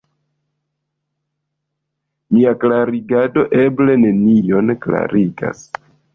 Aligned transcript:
Mia 2.37 2.55
klarigado 2.65 3.45
eble 3.67 4.01
nenion 4.07 4.75
klarigas. 4.87 5.65